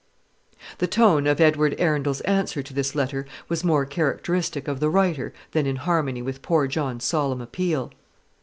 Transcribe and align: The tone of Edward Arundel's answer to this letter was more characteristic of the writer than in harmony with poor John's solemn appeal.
The 0.79 0.87
tone 0.87 1.27
of 1.27 1.39
Edward 1.39 1.75
Arundel's 1.79 2.21
answer 2.21 2.63
to 2.63 2.73
this 2.73 2.95
letter 2.95 3.27
was 3.47 3.63
more 3.63 3.85
characteristic 3.85 4.67
of 4.67 4.79
the 4.79 4.89
writer 4.89 5.31
than 5.51 5.67
in 5.67 5.75
harmony 5.75 6.23
with 6.23 6.41
poor 6.41 6.65
John's 6.65 7.03
solemn 7.05 7.39
appeal. 7.39 7.91